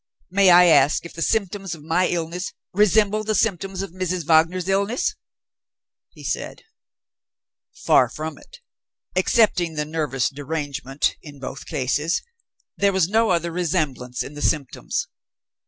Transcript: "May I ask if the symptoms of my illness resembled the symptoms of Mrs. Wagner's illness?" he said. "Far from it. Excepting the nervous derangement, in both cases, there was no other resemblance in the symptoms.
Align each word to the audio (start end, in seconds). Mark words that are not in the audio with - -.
"May 0.31 0.49
I 0.49 0.65
ask 0.65 1.05
if 1.05 1.13
the 1.13 1.21
symptoms 1.21 1.75
of 1.75 1.83
my 1.83 2.07
illness 2.07 2.53
resembled 2.73 3.27
the 3.27 3.35
symptoms 3.35 3.83
of 3.83 3.91
Mrs. 3.91 4.25
Wagner's 4.25 4.67
illness?" 4.67 5.13
he 6.09 6.23
said. 6.23 6.63
"Far 7.85 8.09
from 8.09 8.39
it. 8.39 8.61
Excepting 9.15 9.75
the 9.75 9.85
nervous 9.85 10.31
derangement, 10.31 11.17
in 11.21 11.37
both 11.37 11.67
cases, 11.67 12.23
there 12.75 12.91
was 12.91 13.09
no 13.09 13.29
other 13.29 13.51
resemblance 13.51 14.23
in 14.23 14.33
the 14.33 14.41
symptoms. 14.41 15.07